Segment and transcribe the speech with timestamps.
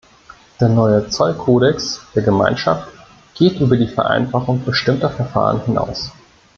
[0.59, 2.87] Der neue Zollkodex der Gemeinschaft
[3.35, 6.11] geht über die Vereinfachung bestimmter Verfahren hinaus.